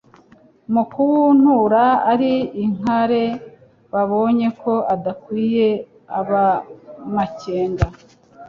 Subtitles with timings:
[0.73, 3.23] Mu kuwuntura ari inkare,
[3.93, 5.67] babonye ko udakwiye
[6.19, 7.87] ab'amakenga